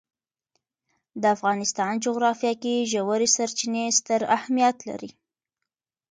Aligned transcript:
د 1.21 1.23
افغانستان 1.35 1.93
جغرافیه 2.05 2.53
کې 2.61 2.87
ژورې 2.91 3.27
سرچینې 3.35 3.85
ستر 3.97 4.21
اهمیت 4.37 4.77
لري. 4.89 5.11